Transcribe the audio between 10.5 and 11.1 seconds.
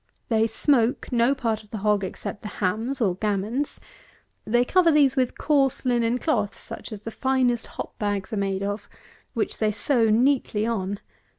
on.